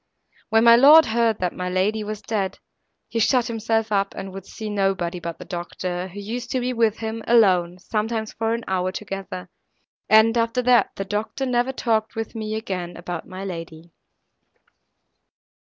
[0.49, 2.57] When my lord heard that my lady was dead,
[3.07, 6.73] he shut himself up, and would see nobody but the doctor, who used to be
[6.73, 9.47] with him alone, sometimes for an hour together;
[10.09, 13.91] and, after that, the doctor never talked with me again about my lady.